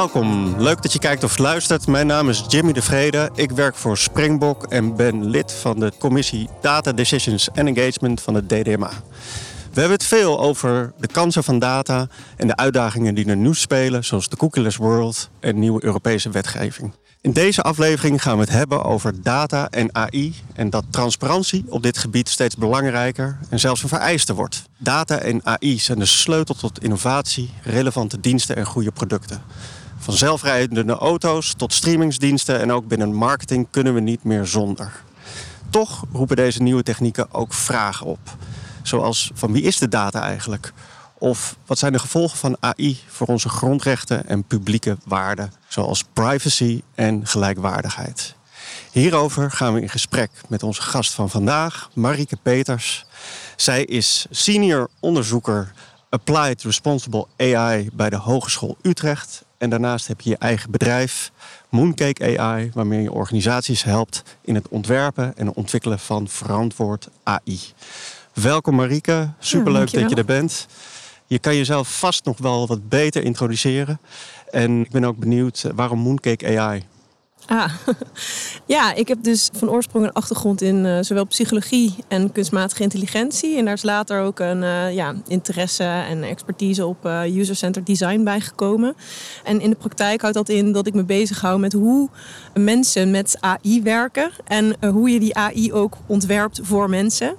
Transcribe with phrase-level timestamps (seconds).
[0.00, 1.86] Welkom, leuk dat je kijkt of luistert.
[1.86, 3.30] Mijn naam is Jimmy de Vrede.
[3.34, 8.34] Ik werk voor Springbok en ben lid van de commissie Data Decisions and Engagement van
[8.34, 8.90] het DDMA.
[9.72, 13.54] We hebben het veel over de kansen van data en de uitdagingen die er nu
[13.54, 16.92] spelen, zoals de cookieless world en nieuwe Europese wetgeving.
[17.20, 21.82] In deze aflevering gaan we het hebben over data en AI en dat transparantie op
[21.82, 24.62] dit gebied steeds belangrijker en zelfs een vereiste wordt.
[24.78, 29.42] Data en AI zijn de sleutel tot innovatie, relevante diensten en goede producten.
[30.00, 35.02] Van zelfrijdende auto's tot streamingsdiensten en ook binnen marketing kunnen we niet meer zonder.
[35.70, 38.18] Toch roepen deze nieuwe technieken ook vragen op.
[38.82, 40.72] Zoals van wie is de data eigenlijk?
[41.18, 46.82] Of wat zijn de gevolgen van AI voor onze grondrechten en publieke waarden, zoals privacy
[46.94, 48.34] en gelijkwaardigheid?
[48.92, 53.06] Hierover gaan we in gesprek met onze gast van vandaag, Marike Peters.
[53.56, 55.72] Zij is senior onderzoeker
[56.08, 59.44] Applied Responsible AI bij de Hogeschool Utrecht.
[59.60, 61.32] En daarnaast heb je je eigen bedrijf,
[61.68, 67.60] Mooncake AI, waarmee je organisaties helpt in het ontwerpen en ontwikkelen van verantwoord AI.
[68.32, 70.66] Welkom Marike, superleuk dat je er bent.
[71.26, 74.00] Je kan jezelf vast nog wel wat beter introduceren.
[74.50, 76.84] En ik ben ook benieuwd, eh, waarom Mooncake AI?
[77.50, 77.72] Ah,
[78.66, 83.56] ja, ik heb dus van oorsprong een achtergrond in uh, zowel psychologie en kunstmatige intelligentie.
[83.56, 88.22] En daar is later ook een uh, ja, interesse en expertise op uh, user-centered design
[88.22, 88.94] bijgekomen.
[89.44, 92.08] En in de praktijk houdt dat in dat ik me bezighoud met hoe
[92.54, 97.34] mensen met AI werken en hoe je die AI ook ontwerpt voor mensen.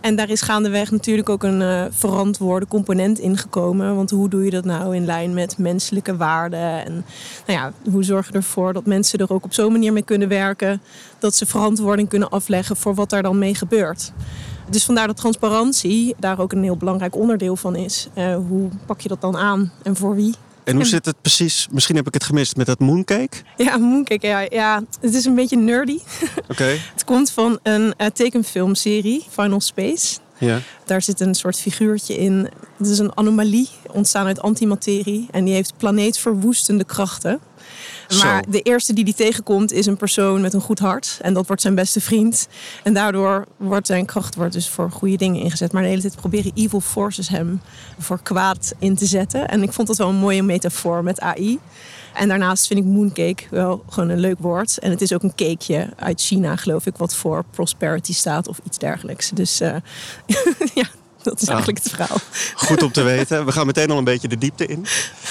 [0.00, 3.96] En daar is gaandeweg natuurlijk ook een verantwoorde component ingekomen.
[3.96, 6.84] Want hoe doe je dat nou in lijn met menselijke waarden?
[6.84, 7.04] En
[7.46, 10.28] nou ja, hoe zorg je ervoor dat mensen er ook op zo'n manier mee kunnen
[10.28, 10.82] werken
[11.18, 14.12] dat ze verantwoording kunnen afleggen voor wat daar dan mee gebeurt.
[14.70, 18.08] Dus vandaar dat transparantie daar ook een heel belangrijk onderdeel van is.
[18.18, 20.34] Uh, hoe pak je dat dan aan en voor wie?
[20.64, 21.68] En hoe zit het precies?
[21.70, 23.36] Misschien heb ik het gemist met dat mooncake.
[23.56, 24.26] Ja, mooncake.
[24.26, 25.98] Ja, ja het is een beetje nerdy.
[26.48, 26.76] Oké.
[26.92, 30.18] het komt van een uh, tekenfilmserie, Final Space.
[30.38, 30.60] Ja.
[30.84, 32.48] Daar zit een soort figuurtje in.
[32.76, 35.28] Het is een anomalie ontstaan uit antimaterie.
[35.30, 37.40] En die heeft planeetverwoestende krachten.
[38.22, 41.18] Maar de eerste die die tegenkomt is een persoon met een goed hart.
[41.22, 42.48] En dat wordt zijn beste vriend.
[42.82, 45.72] En daardoor wordt zijn kracht wordt dus voor goede dingen ingezet.
[45.72, 47.60] Maar de hele tijd proberen evil forces hem
[47.98, 49.48] voor kwaad in te zetten.
[49.48, 51.58] En ik vond dat wel een mooie metafoor met AI.
[52.14, 54.78] En daarnaast vind ik mooncake wel gewoon een leuk woord.
[54.78, 58.60] En het is ook een cakeje uit China, geloof ik, wat voor prosperity staat of
[58.64, 59.30] iets dergelijks.
[59.30, 59.76] Dus uh,
[60.74, 60.86] ja,
[61.30, 62.18] dat is eigenlijk het verhaal.
[62.54, 63.44] Goed om te weten.
[63.44, 64.86] We gaan meteen al een beetje de diepte in.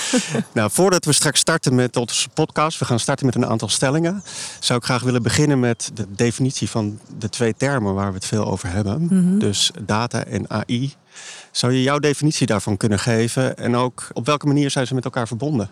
[0.53, 4.23] nou, voordat we straks starten met onze podcast, we gaan starten met een aantal stellingen.
[4.59, 8.25] Zou ik graag willen beginnen met de definitie van de twee termen waar we het
[8.25, 9.01] veel over hebben.
[9.01, 9.37] Mhm.
[9.37, 10.93] Dus data en AI.
[11.51, 13.57] Zou je jouw definitie daarvan kunnen geven?
[13.57, 15.69] En ook op welke manier zijn ze met elkaar verbonden?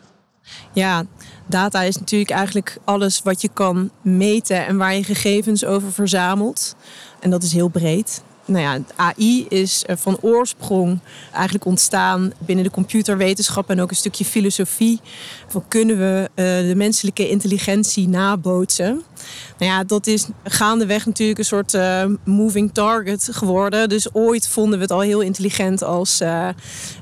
[0.74, 1.06] Ja,
[1.48, 6.76] data is natuurlijk eigenlijk alles wat je kan meten en waar je gegevens over verzamelt.
[7.20, 11.00] En dat is heel breed nou ja, AI is van oorsprong
[11.34, 15.00] eigenlijk ontstaan binnen de computerwetenschap en ook een stukje filosofie.
[15.48, 19.04] Van kunnen we uh, de menselijke intelligentie nabootsen?
[19.58, 23.90] Nou ja, dat is gaandeweg natuurlijk een soort uh, moving target geworden.
[23.90, 26.48] Dus ooit vonden we het al heel intelligent als uh,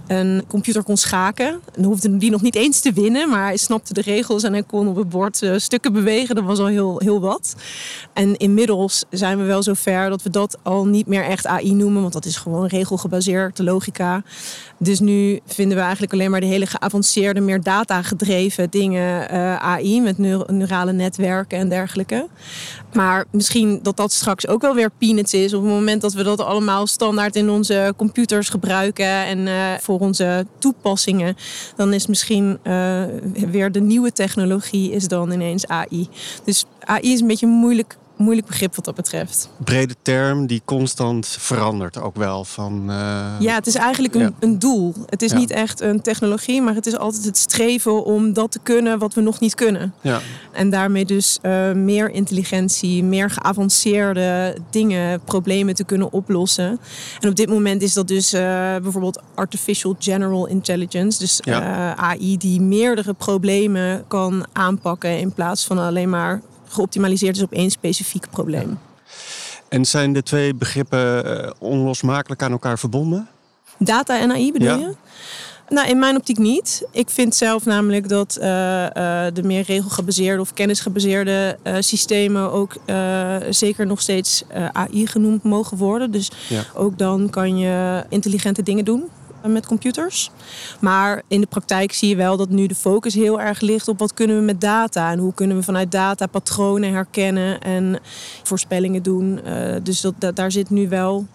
[0.08, 1.62] een computer kon schaken.
[1.76, 4.64] En hoefde die nog niet eens te winnen, maar hij snapte de regels en hij
[4.64, 6.36] kon op het bord stukken bewegen.
[6.36, 7.56] Dat was al heel, heel wat.
[8.14, 12.02] En inmiddels zijn we wel zover dat we dat al niet meer echt AI noemen,
[12.02, 14.24] want dat is gewoon regelgebaseerd, logica.
[14.78, 19.30] Dus nu vinden we eigenlijk alleen maar de hele geavanceerde, meer data-gedreven dingen
[19.60, 20.18] AI met
[20.48, 22.28] neurale netwerken en dergelijke.
[22.94, 25.54] Maar misschien dat dat straks ook wel weer peanuts is.
[25.54, 30.00] Op het moment dat we dat allemaal standaard in onze computers gebruiken en uh, voor
[30.00, 31.38] onze toepassingen,
[31.76, 36.08] dan is misschien uh, weer de nieuwe technologie is dan ineens AI.
[36.44, 39.50] Dus AI is een beetje moeilijk moeilijk begrip wat dat betreft.
[39.64, 42.46] Brede term die constant verandert ook wel.
[42.46, 43.26] Van, uh...
[43.40, 44.94] Ja, het is eigenlijk een, een doel.
[45.06, 48.60] Het is niet echt een technologie, maar het is altijd het streven om dat te
[48.64, 49.94] kunnen wat we nog niet kunnen.
[50.02, 50.20] Ja.
[50.52, 56.80] En daarmee dus uh, meer intelligentie, meer geavanceerde dingen, problemen te kunnen oplossen.
[57.20, 58.40] En op dit moment is dat dus uh,
[58.78, 61.20] bijvoorbeeld Artificial General Intelligence.
[61.20, 61.42] Dus
[61.96, 67.72] AI die meerdere problemen kan aanpakken in plaats van alleen maar geoptimaliseerd is op één
[67.72, 68.80] specifiek probleem.
[69.70, 73.28] En zijn de twee begrippen uh, onlosmakelijk aan elkaar verbonden?
[73.78, 74.96] Data en AI bedoel je?
[75.70, 76.86] Nou, in mijn optiek niet.
[76.92, 78.90] Ik vind zelf namelijk dat uh, uh,
[79.34, 82.76] de meer regelgebaseerde of kennisgebaseerde uh, systemen ook
[83.50, 86.12] zeker nog steeds AI genoemd mogen worden.
[86.12, 86.32] Dus
[86.74, 89.10] ook dan kan je intelligente dingen doen
[89.44, 90.32] met computers.
[90.80, 94.00] Maar in de praktijk zie je wel dat nu de focus heel erg ligt op
[94.00, 98.00] wat kunnen we met data en hoe kunnen we vanuit data patronen herkennen en
[98.44, 99.40] voorspellingen doen.
[99.46, 101.26] Uh, dus dat, daar zit nu wel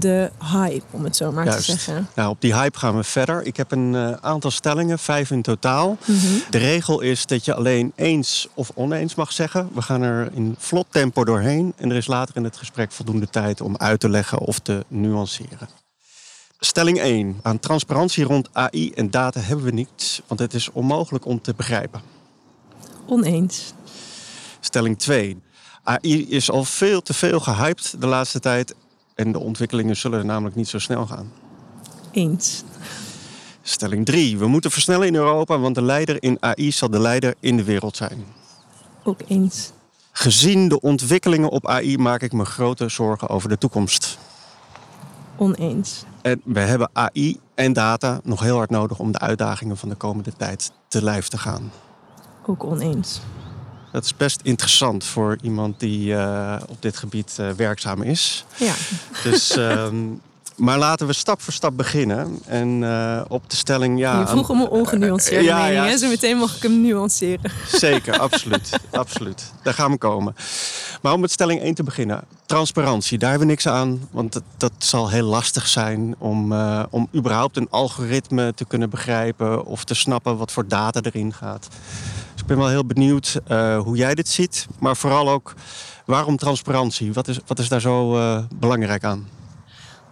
[0.00, 2.08] de hype, om het zo maar te zeggen.
[2.14, 3.42] Nou, op die hype gaan we verder.
[3.42, 5.88] Ik heb een uh, aantal stellingen, vijf in totaal.
[5.88, 6.42] Mm -hmm.
[6.50, 9.68] De regel is dat je alleen eens of oneens mag zeggen.
[9.74, 11.72] We gaan er in vlot tempo doorheen.
[11.76, 14.84] En er is later in het gesprek voldoende tijd om uit te leggen of te
[14.88, 15.83] nuanceren.
[16.58, 17.40] Stelling 1.
[17.42, 21.54] Aan transparantie rond AI en data hebben we niets, want het is onmogelijk om te
[21.54, 22.00] begrijpen.
[23.06, 23.72] Oneens.
[24.60, 25.42] Stelling 2.
[25.82, 28.74] AI is al veel te veel gehyped de laatste tijd
[29.14, 31.32] en de ontwikkelingen zullen namelijk niet zo snel gaan.
[32.10, 32.62] Eens.
[33.62, 34.38] Stelling 3.
[34.38, 37.64] We moeten versnellen in Europa, want de leider in AI zal de leider in de
[37.64, 38.24] wereld zijn.
[39.02, 39.72] Ook eens.
[40.12, 44.18] Gezien de ontwikkelingen op AI maak ik me grote zorgen over de toekomst.
[45.36, 46.04] Oneens.
[46.24, 49.94] En we hebben AI en data nog heel hard nodig om de uitdagingen van de
[49.94, 51.72] komende tijd te lijf te gaan.
[52.46, 53.20] Ook oneens.
[53.92, 58.44] Dat is best interessant voor iemand die uh, op dit gebied uh, werkzaam is.
[58.56, 58.74] Ja.
[59.22, 59.86] Dus, uh,
[60.56, 62.38] maar laten we stap voor stap beginnen.
[62.46, 63.98] En uh, op de stelling...
[63.98, 67.50] Ja, Je vroeg om een ongenuanceerde ja, mening, ja, Zo meteen mag ik hem nuanceren.
[67.66, 68.70] Zeker, absoluut.
[68.90, 69.52] absoluut.
[69.62, 70.34] Daar gaan we komen.
[71.02, 72.24] Maar om met stelling 1 te beginnen.
[72.46, 74.08] Transparantie, daar hebben we niks aan.
[74.10, 76.52] Want dat, dat zal heel lastig zijn om,
[76.90, 79.64] om überhaupt een algoritme te kunnen begrijpen...
[79.64, 81.68] of te snappen wat voor data erin gaat.
[82.36, 84.66] Ik ben wel heel benieuwd uh, hoe jij dit ziet.
[84.78, 85.54] Maar vooral ook,
[86.04, 87.12] waarom transparantie?
[87.12, 88.18] Wat is, wat is daar zo
[88.54, 89.26] belangrijk aan?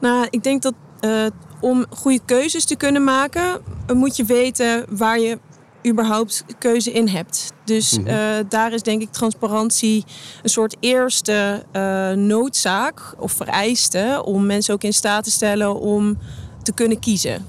[0.02, 1.26] Nou, ik denk dat uh,
[1.60, 3.60] om goede keuzes te kunnen maken...
[3.94, 5.38] moet je weten waar je
[5.86, 7.52] überhaupt keuze in hebt.
[7.64, 8.48] Dus mm -hmm.
[8.48, 10.04] daar is denk ik transparantie
[10.42, 11.64] een soort eerste
[12.16, 14.22] noodzaak of vereiste...
[14.24, 16.18] om mensen ook in staat te stellen om
[16.62, 17.46] te kunnen kiezen.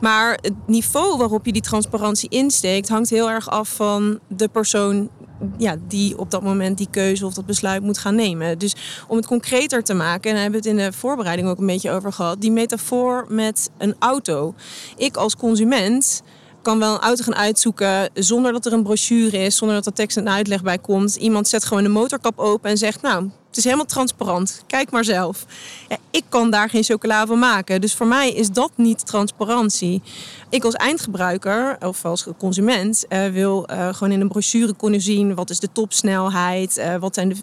[0.00, 5.10] Maar het niveau waarop je die transparantie insteekt, hangt heel erg af van de persoon
[5.56, 8.58] ja, die op dat moment die keuze of dat besluit moet gaan nemen.
[8.58, 8.76] Dus
[9.08, 11.66] om het concreter te maken, en daar hebben we het in de voorbereiding ook een
[11.66, 14.54] beetje over gehad, die metafoor met een auto.
[14.96, 16.22] Ik als consument
[16.62, 19.92] kan wel een auto gaan uitzoeken zonder dat er een brochure is, zonder dat er
[19.92, 21.16] tekst en uitleg bij komt.
[21.16, 24.62] Iemand zet gewoon de motorkap open en zegt, nou, is helemaal transparant.
[24.66, 25.44] Kijk maar zelf.
[25.88, 27.80] Ja, ik kan daar geen chocola van maken.
[27.80, 30.02] Dus voor mij is dat niet transparantie.
[30.50, 35.34] Ik als eindgebruiker of als consument uh, wil uh, gewoon in een brochure kunnen zien
[35.34, 37.36] wat is de topsnelheid, uh, wat zijn de,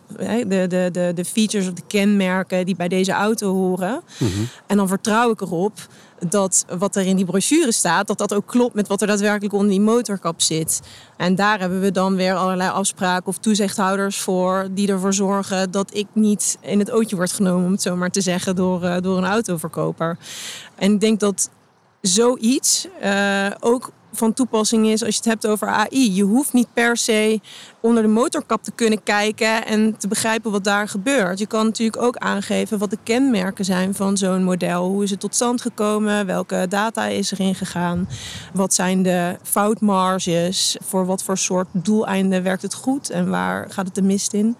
[0.47, 4.01] de, de, de, de features of de kenmerken die bij deze auto horen.
[4.17, 4.47] Mm -hmm.
[4.67, 5.73] En dan vertrouw ik erop
[6.19, 9.53] dat wat er in die brochure staat, dat dat ook klopt met wat er daadwerkelijk
[9.53, 10.81] onder die motorkap zit.
[11.17, 15.93] En daar hebben we dan weer allerlei afspraken of toezichthouders voor die ervoor zorgen dat
[15.93, 18.97] ik niet in het ootje word genomen, om het zo maar te zeggen, door, uh,
[19.01, 20.17] door een autoverkoper.
[20.75, 21.49] En ik denk dat
[22.01, 26.13] zoiets uh, ook van toepassing is als je het hebt over AI.
[26.13, 27.39] Je hoeft niet per se
[27.79, 31.39] onder de motorkap te kunnen kijken en te begrijpen wat daar gebeurt.
[31.39, 34.87] Je kan natuurlijk ook aangeven wat de kenmerken zijn van zo'n model.
[34.87, 36.25] Hoe is het tot stand gekomen?
[36.25, 38.07] Welke data is erin gegaan?
[38.53, 40.77] Wat zijn de foutmarges?
[40.83, 44.55] Voor wat voor soort doeleinden werkt het goed en waar gaat het de mist in?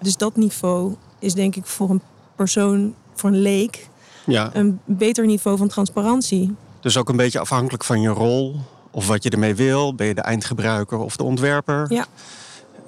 [0.00, 2.02] Dus dat niveau is denk ik voor een
[2.36, 3.88] persoon, voor een leek,
[4.26, 4.50] ja.
[4.52, 6.54] een beter niveau van transparantie.
[6.80, 8.56] Dus ook een beetje afhankelijk van je rol
[8.90, 9.94] of wat je ermee wil.
[9.94, 11.86] Ben je de eindgebruiker of de ontwerper?
[11.88, 12.06] Ja.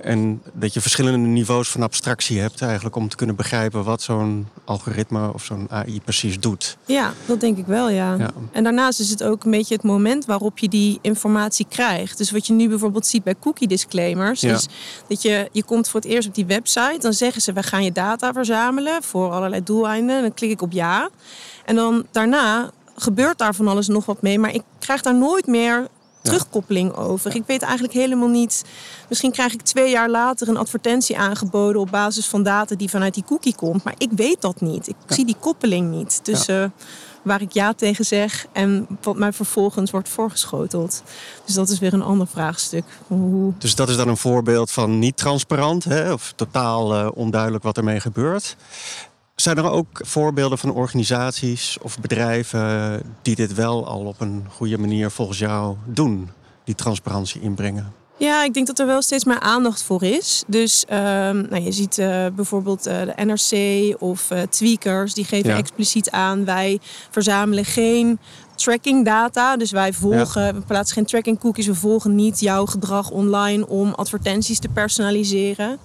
[0.03, 4.49] En dat je verschillende niveaus van abstractie hebt eigenlijk om te kunnen begrijpen wat zo'n
[4.65, 6.77] algoritme of zo'n AI precies doet.
[6.85, 8.15] Ja, dat denk ik wel, ja.
[8.15, 8.31] ja.
[8.53, 12.19] En daarnaast is het ook een beetje het moment waarop je die informatie krijgt.
[12.19, 14.55] Dus wat je nu bijvoorbeeld ziet bij cookie disclaimers, ja.
[14.55, 14.69] is
[15.09, 17.85] dat je, je komt voor het eerst op die website, dan zeggen ze we gaan
[17.85, 20.23] je data verzamelen voor allerlei doeleinden.
[20.23, 21.11] Dan klik ik op ja.
[21.65, 25.47] En dan daarna gebeurt daar van alles nog wat mee, maar ik krijg daar nooit
[25.47, 25.89] meer
[26.23, 27.35] terugkoppeling over.
[27.35, 28.65] Ik weet eigenlijk helemaal niet.
[29.09, 33.15] Misschien krijg ik twee jaar later een advertentie aangeboden op basis van data die vanuit
[33.15, 33.85] die cookie komt.
[33.85, 34.89] Maar ik weet dat niet.
[34.89, 36.73] Ik zie die koppeling niet tussen ja.
[37.23, 41.03] waar ik ja tegen zeg en wat mij vervolgens wordt voorgeschoteld.
[41.45, 42.85] Dus dat is weer een ander vraagstuk.
[43.07, 43.53] Hoe...
[43.59, 46.13] Dus dat is dan een voorbeeld van niet transparant hè?
[46.13, 48.57] of totaal uh, onduidelijk wat ermee gebeurt.
[49.41, 54.79] Zijn er ook voorbeelden van organisaties of bedrijven die dit wel al op een goede
[54.79, 56.31] manier volgens jou doen,
[56.65, 57.93] die transparantie inbrengen?
[58.17, 60.45] Ja, ik denk dat er wel steeds meer aandacht voor is.
[60.47, 60.97] Dus uh,
[61.31, 65.57] nou, je ziet uh, bijvoorbeeld uh, de NRC of uh, Tweakers, die geven ja.
[65.57, 66.79] expliciet aan: wij
[67.11, 68.19] verzamelen geen
[68.55, 69.57] tracking data.
[69.57, 70.55] Dus wij volgen, ja.
[70.55, 75.79] we plaatsen geen tracking cookies, we volgen niet jouw gedrag online om advertenties te personaliseren.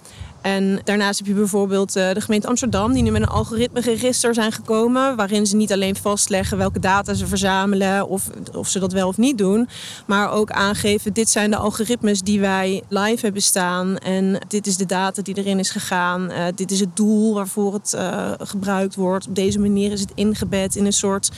[0.45, 4.51] En daarnaast heb je bijvoorbeeld uh, de gemeente Amsterdam, die nu met een algoritmeregister zijn
[4.51, 5.15] gekomen.
[5.15, 9.17] Waarin ze niet alleen vastleggen welke data ze verzamelen of, of ze dat wel of
[9.17, 9.69] niet doen.
[10.05, 13.97] Maar ook aangeven: dit zijn de algoritmes die wij live hebben staan.
[13.97, 16.31] En dit is de data die erin is gegaan.
[16.31, 19.27] Uh, dit is het doel waarvoor het uh, gebruikt wordt.
[19.27, 21.31] Op deze manier is het ingebed in een soort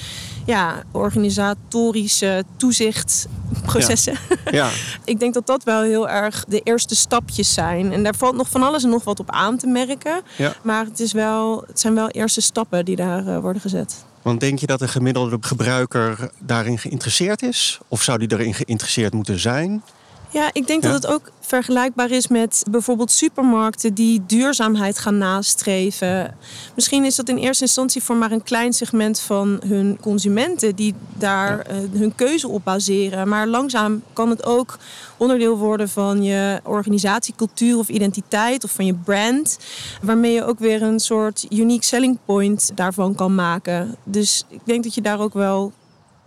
[0.46, 4.18] ja, organisatorische toezichtprocessen.
[4.30, 4.52] Ja.
[4.52, 4.70] ja.
[5.06, 7.94] Ik denk dat dat wel heel erg de eerste stapjes zijn.
[7.94, 10.22] En daar valt nog van alles en nog wat op aan te merken.
[10.38, 10.54] Ja.
[10.64, 14.06] Maar het, is wel, het zijn wel eerste stappen die daar uh, worden gezet.
[14.22, 17.80] Want denk je dat een gemiddelde gebruiker daarin geïnteresseerd is?
[17.88, 19.84] Of zou die erin geïnteresseerd moeten zijn?
[20.30, 26.36] Ja, ik denk dat het ook vergelijkbaar is met bijvoorbeeld supermarkten die duurzaamheid gaan nastreven.
[26.76, 30.94] Misschien is dat in eerste instantie voor maar een klein segment van hun consumenten die
[31.18, 33.28] daar uh, hun keuze op baseren.
[33.28, 34.78] Maar langzaam kan het ook
[35.18, 39.60] onderdeel worden van je organisatiecultuur of identiteit of van je brand.
[40.02, 43.96] Waarmee je ook weer een soort unique selling point daarvan kan maken.
[44.04, 45.72] Dus ik denk dat je daar ook wel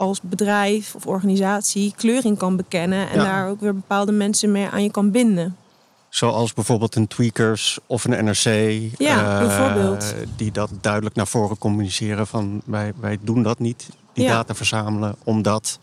[0.00, 3.10] als bedrijf of organisatie kleuring kan bekennen.
[3.10, 5.56] En daar ook weer bepaalde mensen mee aan je kan binden.
[6.08, 8.44] Zoals bijvoorbeeld een Tweakers of een NRC.
[8.98, 10.14] Ja, uh, bijvoorbeeld.
[10.36, 13.88] Die dat duidelijk naar voren communiceren van wij, wij doen dat niet.
[14.12, 15.78] Die data verzamelen omdat,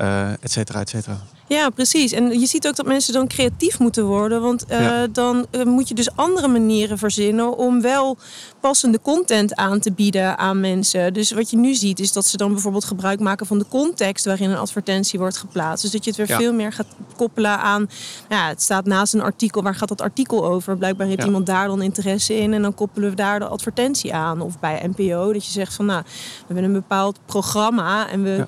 [0.00, 1.20] uh, et cetera, et cetera.
[1.50, 2.12] Ja, precies.
[2.12, 4.40] En je ziet ook dat mensen dan creatief moeten worden.
[4.40, 8.16] Want uh, dan uh, moet je dus andere manieren verzinnen om wel
[8.60, 11.12] passende content aan te bieden aan mensen.
[11.12, 14.24] Dus wat je nu ziet is dat ze dan bijvoorbeeld gebruik maken van de context
[14.24, 15.82] waarin een advertentie wordt geplaatst.
[15.82, 16.36] Dus dat je het weer ja.
[16.36, 17.88] veel meer gaat koppelen aan.
[18.28, 19.62] Nou ja, het staat naast een artikel.
[19.62, 20.76] Waar gaat dat artikel over?
[20.76, 21.26] Blijkbaar heeft ja.
[21.26, 22.52] iemand daar dan interesse in.
[22.52, 24.40] En dan koppelen we daar de advertentie aan.
[24.40, 28.46] Of bij NPO dat je zegt van nou, we hebben een bepaald programma en we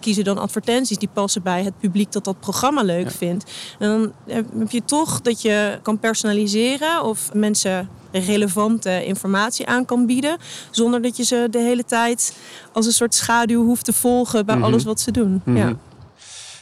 [0.00, 3.52] kiezen dan advertenties die passen bij het publiek dat dat programma leuk vindt.
[3.78, 10.06] En dan heb je toch dat je kan personaliseren of mensen relevante informatie aan kan
[10.06, 10.36] bieden.
[10.70, 12.36] Zonder dat je ze de hele tijd
[12.72, 14.70] als een soort schaduw hoeft te volgen bij mm -hmm.
[14.70, 15.30] alles wat ze doen.
[15.30, 15.56] Mm -hmm.
[15.56, 15.76] ja.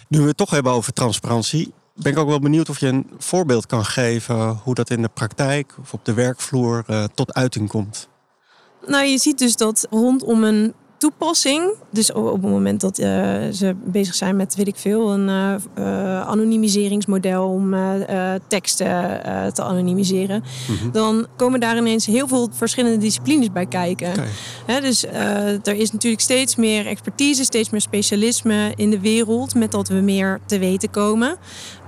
[0.08, 3.10] Nu we het toch hebben over transparantie, ben ik ook wel benieuwd of je een
[3.18, 7.68] voorbeeld kan geven hoe dat in de praktijk of op de werkvloer uh, tot uiting
[7.68, 8.08] komt.
[8.86, 11.72] Nou, je ziet dus dat rondom een toepassing.
[11.90, 13.06] Dus op het moment dat uh,
[13.52, 17.74] ze bezig zijn met, weet ik veel, een uh, uh, anonimiseringsmodel om
[18.48, 19.22] teksten
[19.52, 20.92] te anonimiseren, mm -hmm.
[20.92, 24.10] dan komen daar ineens heel veel verschillende disciplines bij kijken.
[24.10, 24.26] Okay.
[24.66, 25.04] He, dus
[25.62, 29.94] er is natuurlijk steeds meer expertise, steeds meer specialisme in de wereld, met dat we
[29.94, 31.36] meer te weten komen.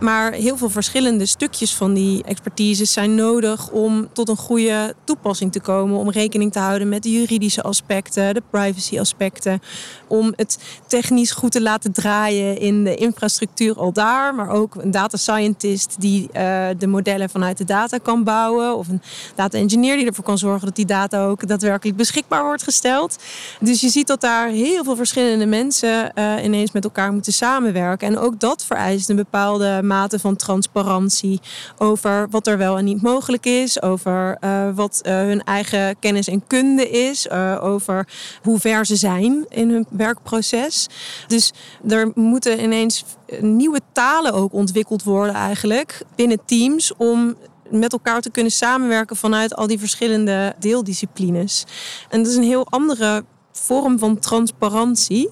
[0.00, 5.52] Maar heel veel verschillende stukjes van die expertise zijn nodig om tot een goede toepassing
[5.52, 9.62] te komen, om rekening te houden met de juridische aspecten, de privacy aspecten aspecten.
[10.06, 14.34] Om het technisch goed te laten draaien in de infrastructuur al daar.
[14.34, 18.76] Maar ook een data scientist die uh, de modellen vanuit de data kan bouwen.
[18.76, 19.02] Of een
[19.34, 23.16] data engineer die ervoor kan zorgen dat die data ook daadwerkelijk beschikbaar wordt gesteld.
[23.60, 28.08] Dus je ziet dat daar heel veel verschillende mensen uh, ineens met elkaar moeten samenwerken.
[28.08, 31.40] En ook dat vereist een bepaalde mate van transparantie
[31.78, 33.82] over wat er wel en niet mogelijk is.
[33.82, 37.30] Over uh, wat hun eigen kennis en kunde is.
[37.60, 38.08] over
[38.42, 40.86] hoe ver ze zijn in hun werkproces.
[41.26, 41.52] Dus
[41.88, 43.04] er moeten ineens
[43.40, 47.36] nieuwe talen ook ontwikkeld worden eigenlijk binnen teams om
[47.70, 51.64] met elkaar te kunnen samenwerken vanuit al die verschillende deeldisciplines.
[52.08, 55.28] En dat is een heel andere vorm van transparantie.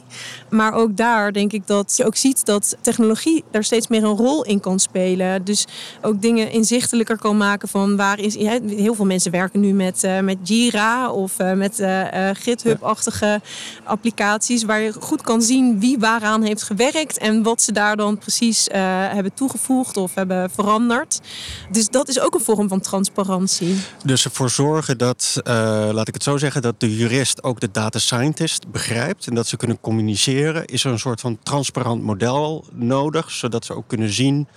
[0.54, 4.16] Maar ook daar denk ik dat je ook ziet dat technologie daar steeds meer een
[4.16, 5.44] rol in kan spelen.
[5.44, 5.66] Dus
[6.02, 8.36] ook dingen inzichtelijker kan maken van waar is.
[8.66, 13.40] Heel veel mensen werken nu met, uh, met Jira of uh, met uh, GitHub-achtige
[13.84, 14.64] applicaties.
[14.64, 18.68] Waar je goed kan zien wie waaraan heeft gewerkt en wat ze daar dan precies
[18.70, 21.20] hebben toegevoegd of hebben veranderd.
[21.70, 23.76] Dus dat is ook een vorm van transparantie.
[24.04, 25.40] Dus ervoor zorgen dat,
[25.92, 29.46] laat ik het zo zeggen, dat de jurist ook de data scientist begrijpt en dat
[29.46, 34.12] ze kunnen communiceren, is er een soort van transparant model nodig, zodat ze ook kunnen
[34.12, 34.48] zien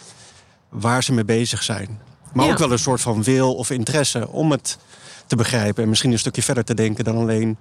[0.70, 2.00] waar ze mee bezig zijn.
[2.34, 2.52] Maar ja.
[2.52, 4.78] ook wel een soort van wil of interesse om het
[5.26, 7.58] te begrijpen en misschien een stukje verder te denken dan alleen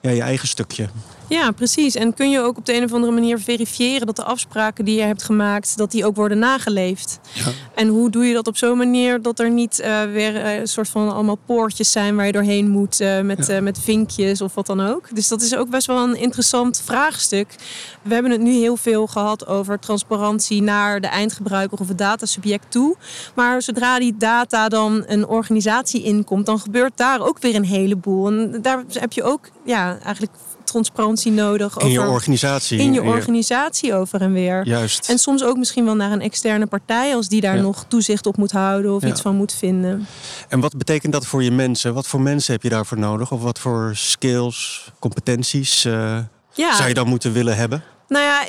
[0.00, 0.88] ja, je eigen stukje.
[1.30, 1.94] Ja, precies.
[1.94, 4.96] En kun je ook op de een of andere manier verifiëren dat de afspraken die
[4.96, 7.20] je hebt gemaakt, dat die ook worden nageleefd.
[7.32, 7.44] Ja.
[7.74, 10.68] En hoe doe je dat op zo'n manier dat er niet uh, weer uh, een
[10.68, 13.60] soort van allemaal poortjes zijn waar je doorheen moet uh, met, ja.
[13.60, 15.14] met vinkjes of wat dan ook.
[15.14, 17.54] Dus dat is ook best wel een interessant vraagstuk.
[18.02, 22.70] We hebben het nu heel veel gehad over transparantie naar de eindgebruiker of het datasubject
[22.70, 22.96] toe.
[23.34, 28.26] Maar zodra die data dan een organisatie inkomt, dan gebeurt daar ook weer een heleboel.
[28.26, 30.32] En daar heb je ook ja, eigenlijk
[30.70, 31.76] transparantie nodig.
[31.78, 32.78] In je organisatie.
[32.78, 34.66] In je organisatie over en weer.
[34.66, 35.08] Juist.
[35.08, 38.36] En soms ook misschien wel naar een externe partij als die daar nog toezicht op
[38.36, 40.06] moet houden of iets van moet vinden.
[40.48, 41.94] En wat betekent dat voor je mensen?
[41.94, 43.32] Wat voor mensen heb je daarvoor nodig?
[43.32, 46.18] Of wat voor skills, competenties uh,
[46.54, 47.82] zou je dan moeten willen hebben?
[48.10, 48.44] Nou ja,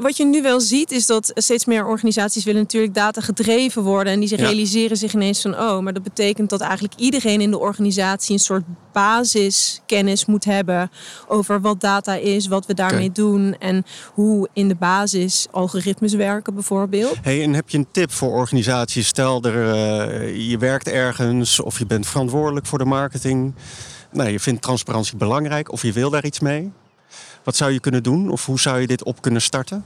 [0.00, 4.12] wat je nu wel ziet is dat steeds meer organisaties willen natuurlijk data gedreven worden.
[4.12, 7.58] En die realiseren zich ineens van, oh, maar dat betekent dat eigenlijk iedereen in de
[7.58, 10.90] organisatie een soort basiskennis moet hebben
[11.28, 13.84] over wat data is, wat we daarmee doen en
[14.14, 17.16] hoe in de basis algoritmes werken bijvoorbeeld.
[17.22, 19.06] Hey, en heb je een tip voor organisaties?
[19.06, 23.54] Stel, er, uh, je werkt ergens of je bent verantwoordelijk voor de marketing.
[24.12, 26.72] Nou, je vindt transparantie belangrijk of je wil daar iets mee.
[27.46, 29.82] Wat zou je kunnen doen of hoe zou je dit op kunnen starten?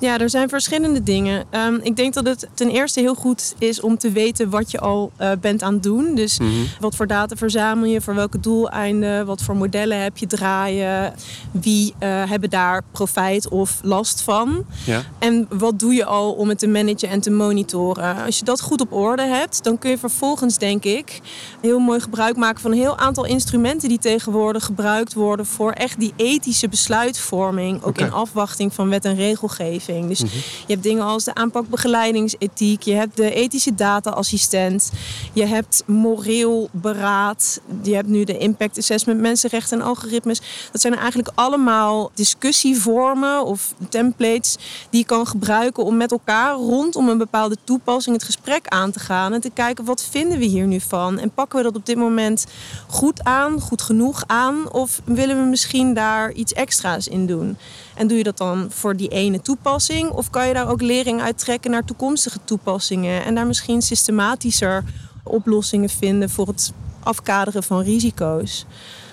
[0.00, 1.44] Ja, er zijn verschillende dingen.
[1.50, 4.80] Ehm, ik denk dat het ten eerste heel goed is om te weten wat je
[4.80, 6.14] al uh, bent aan het doen.
[6.14, 6.50] Dus mhm.
[6.80, 11.14] wat voor data verzamel je, voor welke doeleinden, wat voor modellen heb je draaien,
[11.50, 14.64] wie uh, hebben daar profijt of last van.
[14.86, 15.02] Ja.
[15.18, 18.24] En wat doe je al om het te managen en te monitoren.
[18.24, 21.20] Als je dat goed op orde hebt, dan kun je vervolgens, denk ik,
[21.60, 26.00] heel mooi gebruik maken van een heel aantal instrumenten die tegenwoordig gebruikt worden voor echt
[26.00, 29.87] die ethische besluitvorming, ook in afwachting van wet en regelgeving.
[29.88, 30.34] Dus mhm.
[30.66, 34.90] je hebt dingen als de aanpakbegeleidingsethiek, je hebt de ethische data-assistent,
[35.32, 40.40] je hebt moreel beraad, je hebt nu de impact assessment, mensenrechten en algoritmes.
[40.72, 44.56] Dat zijn eigenlijk allemaal discussievormen of templates
[44.90, 49.00] die je kan gebruiken om met elkaar rondom een bepaalde toepassing het gesprek aan te
[49.00, 51.86] gaan en te kijken wat vinden we hier nu van en pakken we dat op
[51.86, 52.46] dit moment
[52.86, 57.56] goed aan, goed genoeg aan of willen we misschien daar iets extra's in doen?
[57.98, 60.10] En doe je dat dan voor die ene toepassing?
[60.10, 63.24] Of kan je daar ook lering uit trekken naar toekomstige toepassingen?
[63.24, 64.84] En daar misschien systematischer
[65.24, 68.66] oplossingen vinden voor het afkaderen van risico's.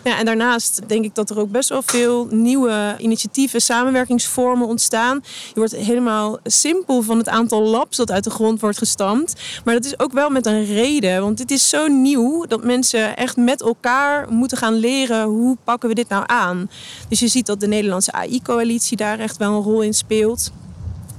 [0.05, 5.21] Ja, en daarnaast denk ik dat er ook best wel veel nieuwe initiatieven, samenwerkingsvormen ontstaan.
[5.47, 9.41] Je wordt helemaal simpel van het aantal labs dat uit de grond wordt gestampt.
[9.63, 11.21] Maar dat is ook wel met een reden.
[11.21, 15.89] Want dit is zo nieuw dat mensen echt met elkaar moeten gaan leren hoe pakken
[15.89, 16.69] we dit nou aan.
[17.09, 20.51] Dus je ziet dat de Nederlandse AI-coalitie daar echt wel een rol in speelt.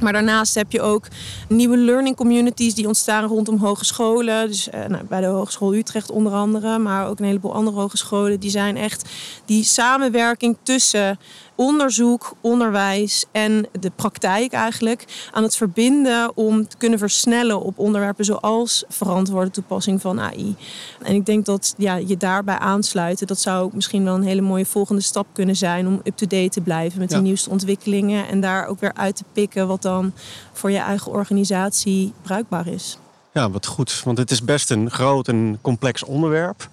[0.00, 1.06] Maar daarnaast heb je ook
[1.48, 4.48] nieuwe learning communities die ontstaan rondom hogescholen.
[4.48, 8.40] Dus eh, nou, bij de Hogeschool Utrecht onder andere, maar ook een heleboel andere hogescholen.
[8.40, 9.08] Die zijn echt
[9.44, 11.18] die samenwerking tussen
[11.56, 18.24] onderzoek, onderwijs en de praktijk eigenlijk aan het verbinden om te kunnen versnellen op onderwerpen
[18.24, 20.56] zoals verantwoorde toepassing van AI.
[21.02, 24.66] En ik denk dat ja, je daarbij aansluiten, dat zou misschien wel een hele mooie
[24.66, 28.80] volgende stap kunnen zijn om up-to-date te blijven met de nieuwste ontwikkelingen en daar ook
[28.80, 30.12] weer uit te pikken wat dan
[30.52, 32.98] voor je eigen organisatie bruikbaar is.
[33.32, 36.68] Ja, wat goed, want het is best een groot en complex onderwerp.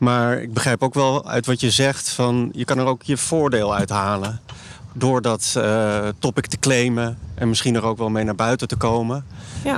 [0.00, 3.16] Maar ik begrijp ook wel uit wat je zegt van je kan er ook je
[3.16, 4.40] voordeel uit halen.
[4.92, 8.76] Door dat uh, topic te claimen en misschien er ook wel mee naar buiten te
[8.76, 9.24] komen.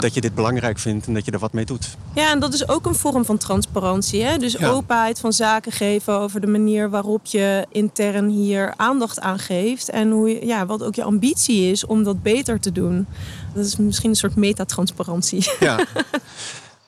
[0.00, 1.96] Dat je dit belangrijk vindt en dat je er wat mee doet.
[2.14, 4.22] Ja, en dat is ook een vorm van transparantie.
[4.22, 4.36] Hè?
[4.36, 9.90] Dus openheid van zaken geven over de manier waarop je intern hier aandacht aan geeft.
[9.90, 13.06] En hoe je, ja, wat ook je ambitie is om dat beter te doen.
[13.54, 15.52] Dat is misschien een soort metatransparantie.
[15.60, 15.78] Ja.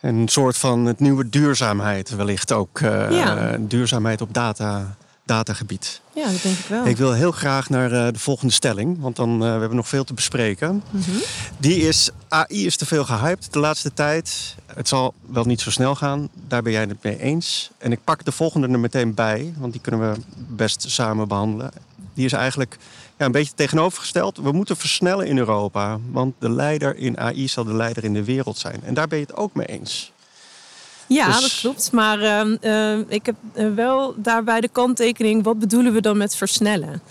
[0.05, 2.81] een soort van het nieuwe duurzaamheid wellicht ook.
[2.81, 6.01] Uh, Duurzaamheid op data, datagebied.
[6.15, 6.87] Ja, dat denk ik wel.
[6.87, 9.89] Ik wil heel graag naar uh, de volgende stelling, want dan uh, we hebben nog
[9.89, 10.83] veel te bespreken.
[10.91, 11.21] Mm -hmm.
[11.59, 14.55] Die is, AI is te veel gehyped de laatste tijd.
[14.75, 17.71] Het zal wel niet zo snel gaan, daar ben jij het mee eens.
[17.79, 21.71] En ik pak de volgende er meteen bij, want die kunnen we best samen behandelen.
[22.15, 22.79] Die is eigenlijk
[23.25, 24.37] ja, een beetje tegenovergesteld.
[24.37, 28.25] We moeten versnellen in Europa, want de leider in AI zal de leider in de
[28.25, 28.81] wereld zijn.
[28.85, 30.13] En daar ben je het ook mee eens.
[31.07, 31.93] Ja, dus- dat klopt.
[31.93, 32.21] Maar
[32.63, 37.03] uh, ik heb eh, wel daarbij de kanttekening: wat bedoelen we dan met versnellen?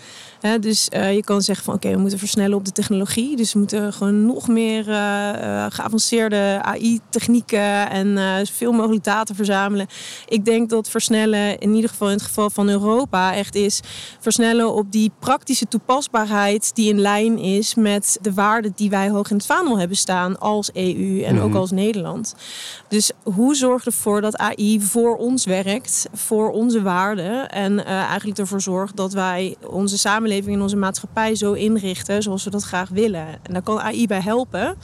[0.60, 3.36] Dus uh, je kan zeggen van oké, we moeten versnellen op de technologie.
[3.36, 9.88] Dus we moeten gewoon nog meer uh, geavanceerde AI-technieken en uh, veel mogelijk data verzamelen.
[10.27, 13.79] Ik denk dat versnellen, in ieder geval in het geval van Europa, echt is
[14.19, 19.29] versnellen op die praktische toepasbaarheid die in lijn is met de waarden die wij hoog
[19.29, 21.58] in het vaandel hebben staan als EU en ook mhm.
[21.58, 22.36] als Nederland.
[22.88, 28.62] Dus hoe zorg ervoor dat AI voor ons werkt, voor onze waarden en eigenlijk ervoor
[28.62, 33.28] zorgt dat wij onze samenleving in onze maatschappij zo inrichten zoals we dat graag willen.
[33.28, 34.76] En daar kan AI bij helpen.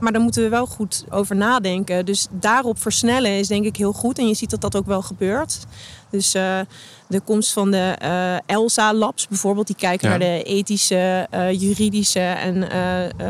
[0.00, 2.04] Maar daar moeten we wel goed over nadenken.
[2.04, 4.18] Dus daarop versnellen is denk ik heel goed.
[4.18, 5.66] En je ziet dat dat ook wel gebeurt.
[6.10, 6.60] Dus uh,
[7.06, 12.66] de komst van de uh, ELSA-labs bijvoorbeeld, die kijken naar de ethische, uh, juridische en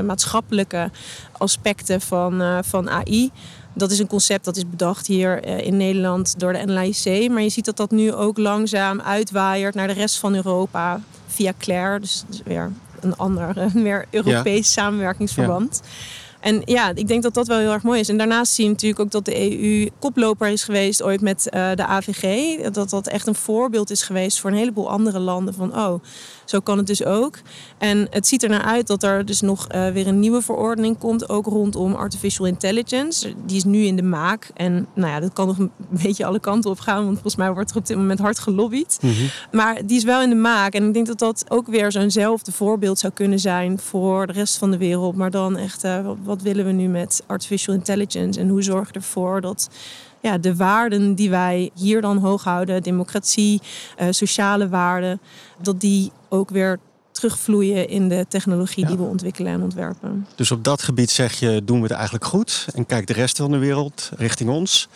[0.07, 0.91] maatschappelijke
[1.33, 3.31] aspecten van, van AI
[3.79, 7.31] Dat is een concept dat is bedacht hier eh, in Nederland door de NLIC.
[7.31, 11.53] Maar je ziet dat dat nu ook langzaam uitwaaiert naar de rest van Europa via
[11.59, 12.01] Claire.
[12.01, 15.83] Dus, dus weer een ander, meer Europees samenwerkingsverband.
[16.40, 18.09] En ja, ik denk dat dat wel heel erg mooi is.
[18.09, 21.70] En daarnaast zie je natuurlijk ook dat de EU koploper is geweest ooit met uh,
[21.74, 22.57] de AVG.
[22.72, 25.55] Dat dat echt een voorbeeld is geweest voor een heleboel andere landen.
[25.55, 26.03] Van oh,
[26.44, 27.38] zo kan het dus ook.
[27.79, 30.98] En het ziet er naar uit dat er dus nog uh, weer een nieuwe verordening
[30.98, 31.29] komt.
[31.29, 33.35] Ook rondom artificial intelligence.
[33.46, 34.51] Die is nu in de maak.
[34.55, 35.70] En nou ja, dat kan nog een
[36.03, 37.03] beetje alle kanten op gaan.
[37.03, 38.98] Want volgens mij wordt er op dit moment hard gelobbyd.
[39.01, 39.29] Mm -hmm.
[39.53, 40.74] Maar die is wel in de maak.
[40.74, 44.57] En ik denk dat dat ook weer zo'nzelfde voorbeeld zou kunnen zijn voor de rest
[44.57, 45.16] van de wereld.
[45.16, 48.41] Maar dan echt, uh, wat willen we nu met artificial intelligence?
[48.41, 49.71] En hoe zorgen we ervoor dat
[50.21, 53.61] ja, de waarden die wij hier dan hoog houden, democratie,
[54.01, 55.21] uh, sociale waarden,
[55.62, 56.79] dat die ook weer
[57.11, 60.27] terugvloeien in de technologie die we ontwikkelen en ontwerpen.
[60.35, 63.37] Dus op dat gebied zeg je, doen we het eigenlijk goed en kijk de rest
[63.37, 64.88] van de wereld richting ons.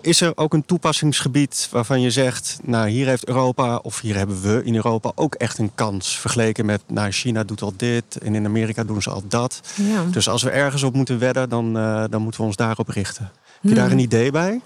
[0.00, 4.42] Is er ook een toepassingsgebied waarvan je zegt, nou hier heeft Europa of hier hebben
[4.42, 8.34] we in Europa ook echt een kans vergeleken met, nou China doet al dit en
[8.34, 9.60] in Amerika doen ze al dat.
[9.74, 10.04] Ja.
[10.10, 13.30] Dus als we ergens op moeten wedden, dan, uh, dan moeten we ons daarop richten.
[13.60, 14.60] Heb je daar een idee bij?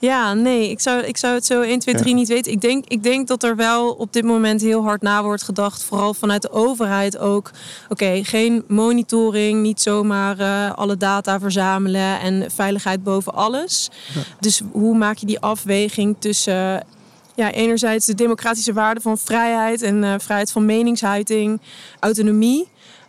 [0.00, 2.52] Ja, nee, ik zou, ik zou het zo 1, 2, 3 niet weten.
[2.52, 5.82] Ik denk, ik denk dat er wel op dit moment heel hard na wordt gedacht,
[5.82, 7.50] vooral vanuit de overheid ook.
[7.88, 13.90] Oké, geen monitoring, niet zomaar uh, alle data verzamelen en veiligheid boven alles.
[14.14, 14.20] Ja.
[14.40, 16.86] Dus hoe maak je die afweging tussen
[17.34, 21.60] ja, enerzijds de democratische waarden van vrijheid en uh, vrijheid van meningsuiting,
[22.00, 22.68] autonomie.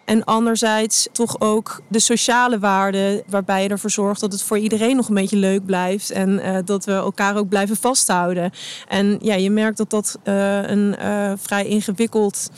[0.10, 4.96] En anderzijds toch ook de sociale waarden, waarbij je ervoor zorgt dat het voor iedereen
[4.96, 6.12] nog een beetje leuk blijft.
[6.12, 8.52] En uh, dat we elkaar ook blijven vasthouden.
[8.88, 12.50] En ja, je merkt dat dat uh, een uh, vrij ingewikkeld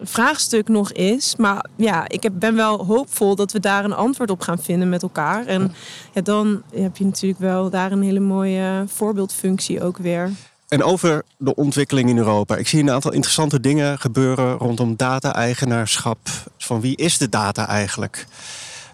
[0.00, 1.36] vraagstuk nog is.
[1.36, 4.88] Maar ja, ik heb, ben wel hoopvol dat we daar een antwoord op gaan vinden
[4.88, 5.46] met elkaar.
[5.46, 5.72] En
[6.12, 10.30] ja, dan heb je natuurlijk wel daar een hele mooie voorbeeldfunctie ook weer.
[10.70, 12.56] En over de ontwikkeling in Europa.
[12.56, 16.18] Ik zie een aantal interessante dingen gebeuren rondom data-eigenaarschap.
[16.58, 18.26] Van wie is de data eigenlijk?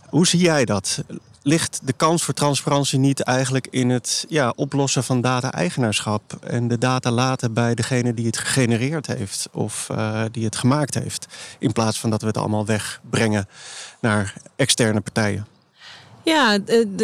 [0.09, 1.03] Hoe zie jij dat?
[1.43, 6.79] Ligt de kans voor transparantie niet eigenlijk in het ja, oplossen van data-eigenaarschap en de
[6.79, 11.27] data laten bij degene die het gegenereerd heeft of uh, die het gemaakt heeft,
[11.59, 13.49] in plaats van dat we het allemaal wegbrengen
[14.01, 15.56] naar externe partijen?
[16.27, 16.59] Ja,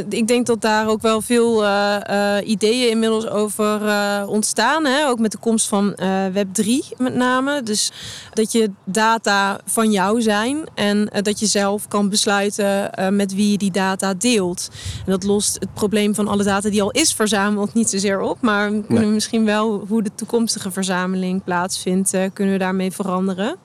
[0.09, 4.85] ik denk dat daar ook wel veel uh, uh, ideeën inmiddels over uh, ontstaan.
[4.85, 5.09] Hè?
[5.09, 5.97] Ook met de komst van
[6.33, 7.63] Web3 met name.
[7.63, 7.93] Dus
[8.33, 13.59] dat je data van jou zijn en dat je zelf kan besluiten met wie je
[13.59, 14.69] die data deelt.
[15.07, 18.41] En dat lost het probleem van alle data die al is verzameld niet zozeer op.
[18.41, 19.05] Maar kunnen nee.
[19.05, 23.57] we misschien wel hoe de toekomstige verzameling plaatsvindt, kunnen we daarmee veranderen.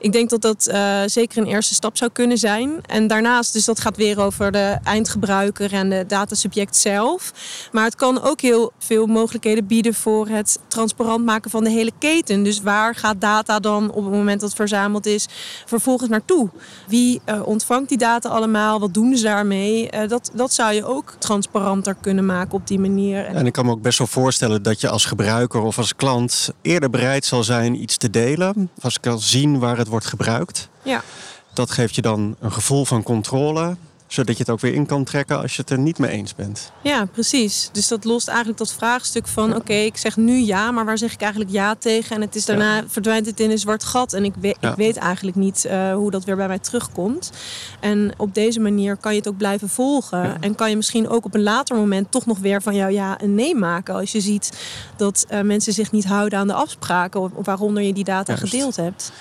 [0.00, 2.80] Ik denk dat dat uh, zeker een eerste stap zou kunnen zijn.
[2.86, 7.32] En daarnaast, dus dat gaat weer over de eindgebruiker en de datasubject zelf.
[7.72, 11.92] Maar het kan ook heel veel mogelijkheden bieden voor het transparant maken van de hele
[11.98, 12.42] keten.
[12.42, 15.26] Dus waar gaat data dan op het moment dat het verzameld is
[15.66, 16.48] vervolgens naartoe?
[16.86, 18.80] Wie uh, ontvangt die data allemaal?
[18.80, 19.88] Wat doen ze daarmee?
[19.94, 23.24] Uh, dat, dat zou je ook transparanter kunnen maken op die manier.
[23.24, 26.50] En ik kan me ook best wel voorstellen dat je als gebruiker of als klant
[26.62, 28.70] eerder bereid zal zijn iets te delen.
[28.80, 30.68] Als ik kan zien waar het wordt gebruikt.
[30.82, 31.02] Ja.
[31.52, 33.76] Dat geeft je dan een gevoel van controle
[34.08, 36.34] zodat je het ook weer in kan trekken als je het er niet mee eens
[36.34, 36.72] bent.
[36.82, 37.68] Ja, precies.
[37.72, 39.50] Dus dat lost eigenlijk dat vraagstuk van...
[39.50, 42.16] oké, okay, ik zeg nu ja, maar waar zeg ik eigenlijk ja tegen?
[42.16, 42.84] En het is daarna ja.
[42.86, 44.12] verdwijnt het in een zwart gat...
[44.12, 44.70] en ik, we ja.
[44.70, 47.32] ik weet eigenlijk niet uh, hoe dat weer bij mij terugkomt.
[47.80, 50.40] En op deze manier kan je het ook blijven volgen.
[50.40, 52.10] En kan je misschien ook op een later moment...
[52.10, 53.94] toch nog weer van jou ja en nee maken...
[53.94, 54.52] als je ziet
[54.96, 57.30] dat uh, mensen zich niet houden aan de afspraken...
[57.42, 58.50] waaronder je die data Juist.
[58.50, 59.12] gedeeld hebt.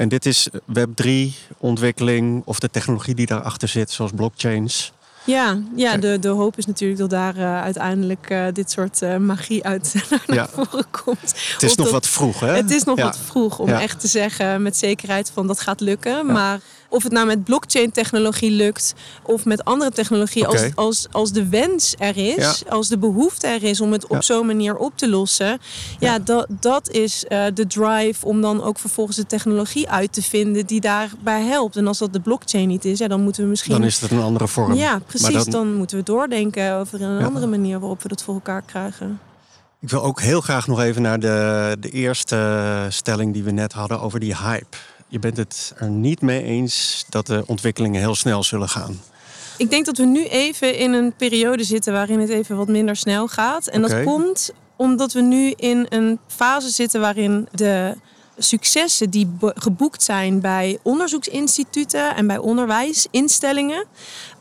[0.00, 4.92] En dit is Web3-ontwikkeling of de technologie die daarachter zit, zoals blockchains.
[5.24, 9.16] Ja, ja de, de hoop is natuurlijk dat daar uh, uiteindelijk uh, dit soort uh,
[9.16, 10.48] magie uit naar ja.
[10.48, 11.20] voren komt.
[11.52, 12.52] Het is of nog dat, wat vroeg, hè?
[12.52, 13.04] Het is nog ja.
[13.04, 13.80] wat vroeg om ja.
[13.80, 16.26] echt te zeggen met zekerheid van dat gaat lukken.
[16.26, 16.60] Maar
[16.90, 20.62] of het nou met blockchain-technologie lukt of met andere technologie, okay.
[20.62, 22.70] als, als, als de wens er is, ja.
[22.70, 24.20] als de behoefte er is om het op ja.
[24.20, 25.58] zo'n manier op te lossen, ja,
[25.98, 26.18] ja.
[26.18, 30.66] Dat, dat is uh, de drive om dan ook vervolgens de technologie uit te vinden
[30.66, 31.76] die daarbij helpt.
[31.76, 33.72] En als dat de blockchain niet is, ja, dan moeten we misschien.
[33.72, 34.74] Dan is het een andere vorm.
[34.74, 35.44] Ja, precies.
[35.44, 35.50] Dan...
[35.50, 35.74] dan...
[35.74, 39.20] moeten we doordenken over een andere manier waarop we dat voor elkaar krijgen.
[39.80, 43.72] Ik wil ook heel graag nog even naar de, de eerste stelling die we net
[43.72, 44.76] hadden over die hype
[45.10, 49.00] je bent het er niet mee eens dat de ontwikkelingen heel snel zullen gaan.
[49.58, 52.96] Ik denk dat we nu even in een periode zitten waarin het even wat minder
[52.96, 53.66] snel gaat.
[53.66, 53.96] En okay.
[53.96, 57.96] dat komt omdat we nu in een fase zitten waarin de
[58.38, 63.86] successen die geboekt zijn bij onderzoeksinstituten en bij onderwijsinstellingen,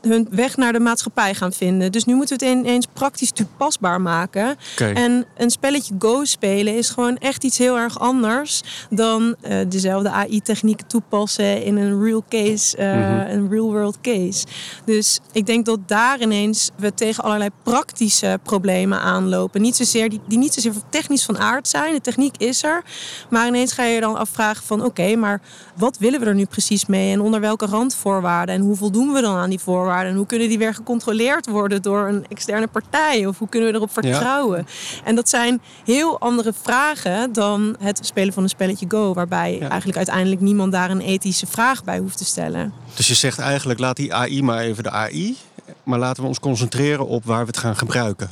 [0.02, 1.92] hun weg naar de maatschappij gaan vinden.
[1.92, 4.56] Dus nu moeten we het ineens praktisch toepasbaar maken.
[4.94, 10.10] En een spelletje Go spelen is gewoon echt iets heel erg anders dan eh, dezelfde
[10.10, 13.30] AI-technieken toepassen in een real case, eh, Mhm.
[13.30, 14.46] een real world case.
[14.86, 19.62] Dus ik denk dat daar ineens we tegen allerlei praktische problemen aanlopen.
[19.62, 21.94] Niet zozeer die, die niet zozeer technisch van aard zijn.
[21.94, 22.84] De techniek is er.
[23.30, 25.42] Maar ineens ga je je dan afvragen van oké, maar
[25.76, 27.12] wat willen we er nu precies mee?
[27.14, 28.56] En onder welke randvoorwaarden?
[28.56, 29.88] En hoe voldoen we dan aan die voorwaarden?
[29.90, 33.26] En hoe kunnen die weer gecontroleerd worden door een externe partij?
[33.26, 34.68] Of hoe kunnen we erop vertrouwen?
[35.04, 39.14] En dat zijn heel andere vragen dan het spelen van een spelletje Go.
[39.14, 39.68] Waarbij Ja.
[39.68, 42.74] eigenlijk uiteindelijk niemand daar een ethische vraag bij hoeft te stellen.
[42.96, 45.38] Dus je zegt eigenlijk, laat die AI maar even de AI.
[45.84, 48.30] Maar laten we ons concentreren op waar we het gaan gebruiken.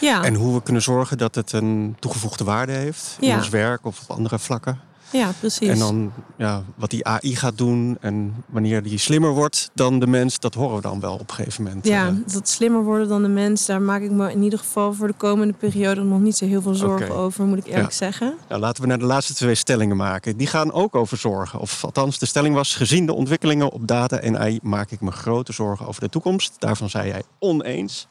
[0.00, 3.36] Ja, En hoe we kunnen zorgen dat het een toegevoegde waarde heeft in Ja.
[3.36, 4.80] ons werk of op andere vlakken.
[5.12, 5.68] Ja precies.
[5.68, 10.06] En dan ja, wat die AI gaat doen en wanneer die slimmer wordt dan de
[10.06, 11.86] mens, dat horen we dan wel op een gegeven moment.
[11.86, 14.92] Ja, Eh, dat slimmer worden dan de mens, daar maak ik me in ieder geval
[14.94, 17.96] voor de komende periode nog niet zo heel veel zorgen over, moet ik eerlijk Ja.
[17.96, 18.34] zeggen.
[18.48, 20.36] nou, laten we naar de laatste twee stellingen maken.
[20.36, 21.58] Die gaan ook over zorgen.
[21.60, 25.10] Of althans, de stelling was: gezien de ontwikkelingen op data en AI maak ik me
[25.10, 26.54] grote zorgen over de toekomst.
[26.58, 28.06] Daarvan zei jij oneens.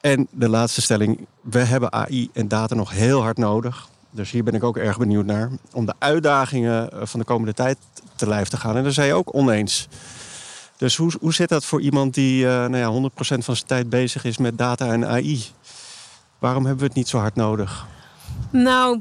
[0.00, 3.88] En de laatste stelling: we hebben AI en data nog heel hard nodig.
[4.10, 5.50] Dus hier ben ik ook erg benieuwd naar.
[5.72, 7.78] Om de uitdagingen eh, van de komende tijd
[8.16, 8.76] te lijf te gaan.
[8.76, 9.88] En daar zei je ook oneens.
[10.76, 13.90] Dus hoe, hoe zit dat voor iemand die eh, nou ja, 100% van zijn tijd
[13.90, 15.44] bezig is met data en AI?
[16.38, 17.86] Waarom hebben we het niet zo hard nodig?
[18.50, 19.00] Nou,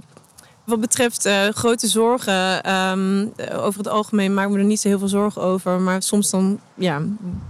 [0.66, 3.28] wat betreft eh, grote zorgen, ehm,
[3.60, 5.80] over het algemeen maak ik me er niet zo heel veel zorgen over.
[5.80, 7.02] Maar soms dan ja,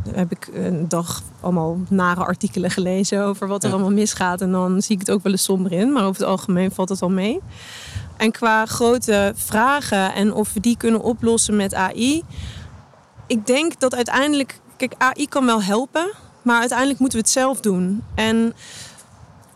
[0.09, 3.75] heb ik een dag allemaal nare artikelen gelezen over wat er Ja.
[3.75, 4.41] allemaal misgaat.
[4.41, 5.91] En dan zie ik het ook wel eens somber in.
[5.93, 7.39] Maar over het algemeen valt het wel mee.
[8.17, 12.23] En qua grote vragen en of we die kunnen oplossen met AI.
[13.27, 16.11] Ik denk dat uiteindelijk, kijk, AI kan wel helpen.
[16.41, 18.03] Maar uiteindelijk moeten we het zelf doen.
[18.15, 18.53] En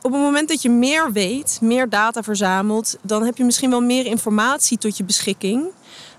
[0.01, 3.81] op het moment dat je meer weet, meer data verzamelt, dan heb je misschien wel
[3.81, 5.71] meer informatie tot je beschikking.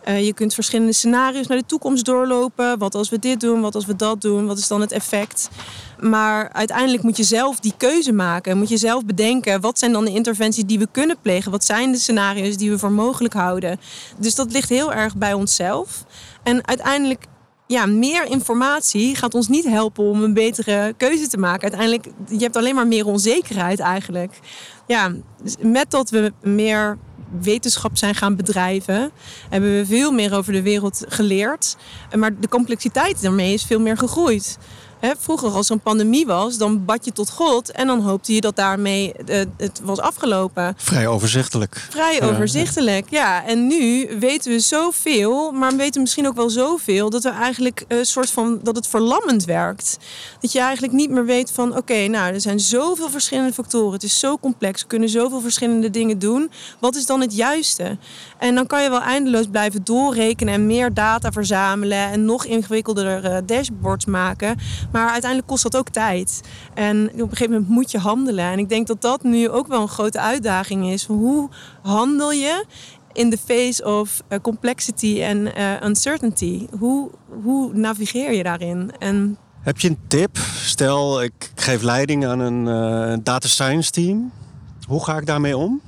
[0.05, 2.79] Eh, je kunt verschillende scenario's naar de toekomst doorlopen.
[2.79, 5.49] Wat als we dit doen, wat als we dat doen, wat is dan het effect?
[5.99, 8.59] Maar uiteindelijk moet je zelf die keuze maken.
[8.59, 11.51] Moet je zelf bedenken, wat zijn dan de interventies die we kunnen plegen?
[11.51, 13.81] Wat zijn de scenario's die we voor mogelijk houden?
[14.17, 16.05] Dus dat ligt heel erg bij onszelf.
[16.43, 17.25] En uiteindelijk
[17.71, 21.63] ja, meer informatie gaat ons niet helpen om een betere keuze te maken.
[21.63, 24.39] Uiteindelijk, je hebt alleen maar meer onzekerheid eigenlijk.
[24.87, 26.99] Ja, dus met dat we meer
[27.41, 29.11] wetenschap zijn gaan bedrijven,
[29.49, 31.77] hebben we veel meer over de wereld geleerd.
[32.17, 34.59] Maar de complexiteit daarmee is veel meer gegroeid.
[35.01, 38.35] Hè, vroeger, als er een pandemie was, dan bad je tot God en dan hoopte
[38.35, 40.75] je dat daarmee eh, het was afgelopen.
[40.77, 41.87] Vrij overzichtelijk.
[41.91, 42.27] Vrij Ja.
[42.27, 43.45] overzichtelijk, ja.
[43.47, 47.85] En nu weten we zoveel, maar weten we misschien ook wel zoveel dat we eigenlijk
[47.89, 49.99] een soort van dat het verlammend werkt.
[50.41, 53.93] Dat je eigenlijk niet meer weet van oké, nou er zijn zoveel verschillende factoren.
[53.93, 56.51] Het is zo complex, we kunnen zoveel verschillende dingen doen.
[56.81, 57.99] Wat is dan het juiste?
[58.39, 63.25] En dan kan je wel eindeloos blijven doorrekenen en meer data verzamelen en nog ingewikkelder
[63.25, 64.57] eh, dashboards maken.
[64.93, 66.41] Maar uiteindelijk kost dat ook tijd.
[66.75, 68.45] En op een gegeven moment moet je handelen.
[68.45, 71.05] En ik denk dat dat nu ook wel een grote uitdaging is.
[71.05, 71.49] Hoe
[71.83, 72.65] handel je
[73.13, 76.67] in the face of eh, complexity en eh, uncertainty?
[76.79, 77.11] Hoe,
[77.43, 78.93] hoe navigeer je daarin?
[78.99, 80.39] En Heb je een tip?
[80.55, 84.33] Stel, ik geef leiding aan een eh, data science team.
[84.87, 85.81] Hoe ga ik daarmee om?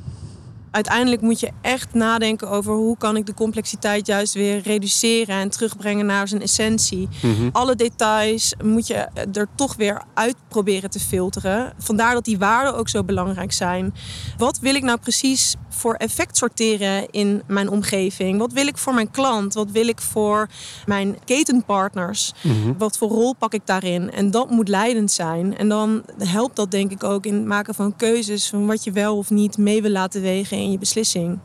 [0.72, 5.50] Uiteindelijk moet je echt nadenken over hoe kan ik de complexiteit juist weer reduceren en
[5.50, 7.08] terugbrengen naar zijn essentie.
[7.52, 8.94] Alle details moet je
[9.32, 11.72] er toch weer uit proberen te filteren.
[11.78, 13.94] Vandaar dat die waarden ook zo belangrijk zijn.
[14.37, 18.38] Wat wil ik nou precies voor effect sorteren in mijn omgeving?
[18.38, 19.54] Wat wil ik voor mijn klant?
[19.54, 20.48] Wat wil ik voor
[20.87, 22.32] mijn ketenpartners?
[22.78, 24.11] Wat voor rol pak ik daarin?
[24.11, 25.56] En dat moet leidend zijn.
[25.58, 28.92] En dan helpt dat denk ik ook in het maken van keuzes van wat je
[28.92, 31.38] wel of niet mee wil laten wegen in je beslissing.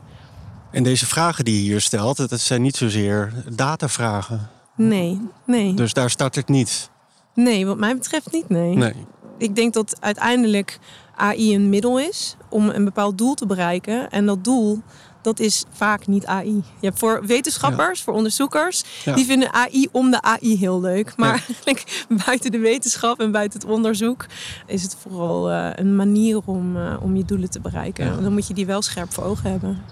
[0.70, 4.48] En deze vragen die je hier stelt, dat zijn niet zozeer datavragen.
[4.76, 5.74] Nee, nee.
[5.74, 6.90] Dus daar start ik niet.
[7.34, 8.76] Nee, wat mij betreft niet, nee.
[8.76, 8.94] Nee.
[9.38, 10.78] Ik denk dat uiteindelijk
[11.16, 14.10] AI een middel is om een bepaald doel te bereiken.
[14.10, 14.82] En dat doel,
[15.28, 16.54] dat is vaak niet AI.
[16.80, 19.14] Je hebt voor wetenschappers, voor onderzoekers, Ja.
[19.14, 21.12] die vinden AI om de AI heel leuk.
[21.16, 21.54] Maar Ja.
[21.54, 24.26] eigenlijk buiten de wetenschap en buiten het onderzoek
[24.66, 28.22] is het vooral eh, een manier om, eh, om je doelen te bereiken.
[28.22, 29.82] Dan moet je die wel scherp voor ogen hebben.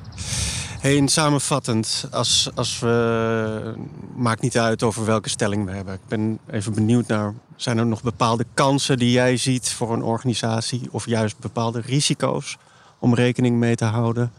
[0.80, 3.74] Hey, en samenvattend, als, als we.
[4.16, 5.94] Maakt niet uit over welke stelling we hebben.
[5.94, 7.34] Ik ben even benieuwd naar.
[7.56, 10.88] Zijn er nog bepaalde kansen die jij ziet voor een organisatie?
[10.90, 12.56] Of juist bepaalde risico's
[12.98, 14.32] om rekening mee te houden?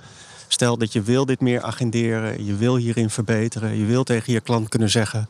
[0.47, 4.41] Stel dat je wil dit meer agenderen, je wil hierin verbeteren, je wil tegen je
[4.41, 5.29] klant kunnen zeggen: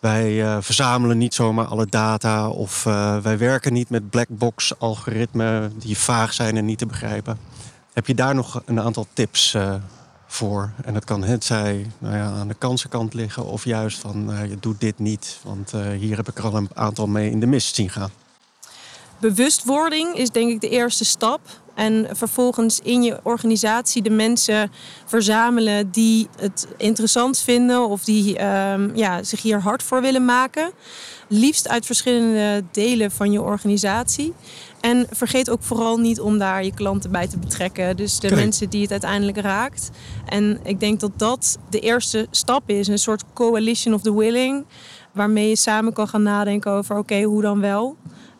[0.00, 5.72] wij eh, verzamelen niet zomaar alle data of uh, wij werken niet met blackbox algoritmen
[5.78, 7.38] die vaag zijn en niet te begrijpen.
[7.92, 9.74] Heb je daar nog een aantal tips uh,
[10.26, 10.70] voor?
[10.84, 14.56] En dat kan het zij nou ja, aan de kansenkant liggen of juist van je
[14.60, 17.74] doet dit niet, want hier heb ik er al een aantal mee in de mist
[17.74, 18.10] zien gaan.
[19.20, 21.40] Bewustwording is denk ik de eerste stap.
[21.78, 24.70] En vervolgens in je organisatie de mensen
[25.06, 30.70] verzamelen die het interessant vinden of die um, ja, zich hier hard voor willen maken.
[31.28, 34.34] Liefst uit verschillende delen van je organisatie.
[34.80, 37.96] En vergeet ook vooral niet om daar je klanten bij te betrekken.
[37.96, 39.90] Dus de mensen die het uiteindelijk raakt.
[40.26, 42.88] En ik denk dat dat de eerste stap is.
[42.88, 44.64] Een soort coalition of the willing.
[45.12, 47.96] Waarmee je samen kan gaan nadenken over oké, hoe dan wel.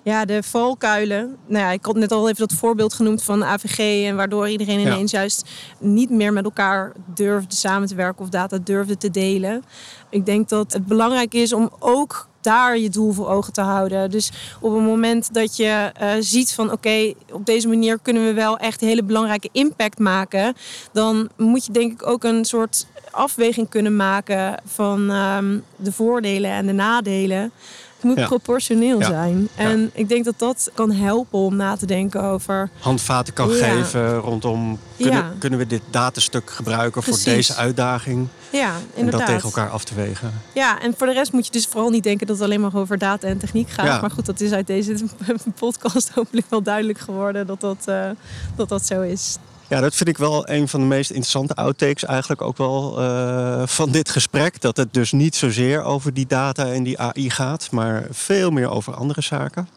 [0.08, 1.36] Ja, de valkuilen.
[1.46, 4.06] Nou ja, ik had net al even dat voorbeeld genoemd van AVG.
[4.06, 8.58] En waardoor iedereen ineens juist niet meer met elkaar durfde samen te werken of data
[8.64, 9.64] durfde te delen.
[10.10, 14.10] Ik denk dat het belangrijk is om ook daar je doel voor ogen te houden.
[14.10, 18.32] Dus op het moment dat je uh, ziet van oké, op deze manier kunnen we
[18.32, 20.54] wel echt hele belangrijke impact maken,
[20.92, 26.50] dan moet je denk ik ook een soort afweging kunnen maken van um, de voordelen
[26.50, 27.52] en de nadelen.
[28.00, 29.48] Het moet proportioneel zijn.
[29.54, 32.70] En ik denk dat dat kan helpen om na te denken over.
[32.78, 34.78] Handvaten kan geven rondom.
[34.96, 38.28] Kunnen, kunnen we dit datastuk gebruiken voor deze uitdaging?
[38.50, 39.20] Ja, inderdaad.
[39.20, 40.32] En dat tegen elkaar af te wegen.
[40.54, 42.76] Ja, en voor de rest moet je dus vooral niet denken dat het alleen maar
[42.76, 44.00] over data en techniek gaat.
[44.00, 44.94] Maar goed, dat is uit deze
[45.60, 48.10] podcast hopelijk wel duidelijk geworden dat dat, uh,
[48.56, 49.36] dat, dat zo is.
[49.68, 53.66] Ja, dat vind ik wel een van de meest interessante outtakes eigenlijk ook wel uh,
[53.66, 54.60] van dit gesprek.
[54.60, 58.70] Dat het dus niet zozeer over die data en die AI gaat, maar veel meer
[58.70, 59.68] over andere zaken.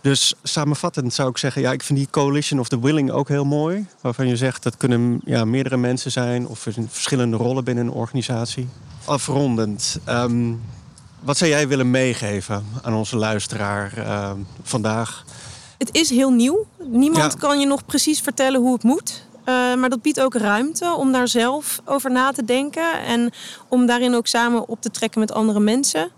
[0.00, 3.44] Dus samenvattend zou ik zeggen, ja, ik vind die coalition of the willing ook heel
[3.44, 3.86] mooi.
[4.00, 8.68] Waarvan je zegt dat kunnen ja, meerdere mensen zijn of verschillende rollen binnen een organisatie.
[9.04, 10.62] Afrondend, um,
[11.20, 14.30] wat zou jij willen meegeven aan onze luisteraar uh,
[14.62, 15.24] vandaag?
[15.84, 16.66] Het is heel nieuw.
[16.78, 19.26] Niemand kan je nog precies vertellen hoe het moet.
[19.38, 23.04] Uh, maar dat biedt ook ruimte om daar zelf over na te denken.
[23.04, 23.32] En
[23.68, 26.10] om daarin ook samen op te trekken met andere mensen.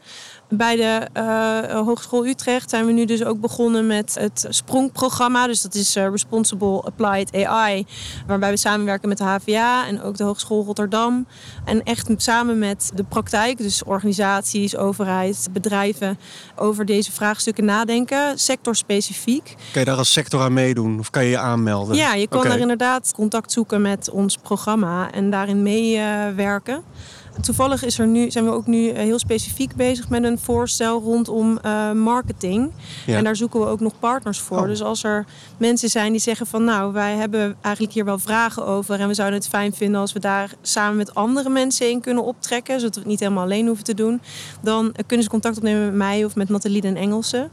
[0.48, 5.46] Bij de uh, Hogeschool Utrecht zijn we nu dus ook begonnen met het Sprongprogramma.
[5.46, 7.86] Dus dat is uh, Responsible Applied AI.
[8.26, 11.26] Waarbij we samenwerken met de HVA en ook de Hogeschool Rotterdam.
[11.64, 16.18] En echt samen met de praktijk, dus organisaties, overheid, bedrijven,
[16.56, 19.54] over deze vraagstukken nadenken, sectorspecifiek.
[19.72, 21.96] Kan je daar als sector aan meedoen of kan je je aanmelden?
[21.96, 22.50] Ja, je kan okay.
[22.50, 26.82] daar inderdaad contact zoeken met ons programma en daarin meewerken.
[27.40, 31.00] Toevallig is er nu, zijn we ook nu eh, heel specifiek bezig met een voorstel
[31.00, 32.72] rondom uh, marketing.
[33.06, 34.58] En daar zoeken we ook nog partners voor.
[34.58, 34.66] Oh.
[34.66, 35.24] Dus als er
[35.56, 39.00] mensen zijn die zeggen van nou, wij hebben eigenlijk hier wel vragen over.
[39.00, 42.24] En we zouden het fijn vinden als we daar samen met andere mensen in kunnen
[42.24, 42.80] optrekken.
[42.80, 44.20] Zodat we het niet helemaal alleen hoeven te doen.
[44.62, 47.48] Dan kunnen ze contact opnemen met mij of met Nathalie den Engelse.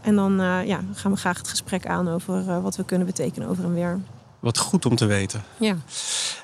[0.00, 3.48] En dan uh, ja, gaan we graag het gesprek aan over wat we kunnen betekenen
[3.48, 4.00] over en weer.
[4.40, 5.44] Wat goed om te weten.
[5.58, 5.76] Ja.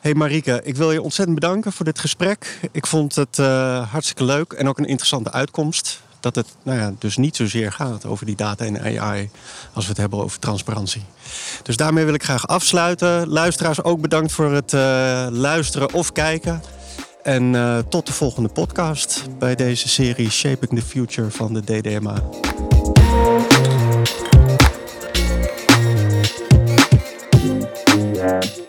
[0.01, 2.59] Hey Marike, ik wil je ontzettend bedanken voor dit gesprek.
[2.73, 6.01] Ik vond het uh, hartstikke leuk en ook een interessante uitkomst.
[6.21, 9.31] Dat het nou ja, dus niet zozeer gaat over die data en AI
[9.73, 11.05] als we het hebben over transparantie.
[11.63, 13.29] Dus daarmee wil ik graag afsluiten.
[13.29, 14.81] Luisteraars ook bedankt voor het uh,
[15.31, 16.63] luisteren of kijken.
[17.23, 22.23] En uh, tot de volgende podcast bij deze serie Shaping the Future van de DDMA.
[28.23, 28.62] Yeah.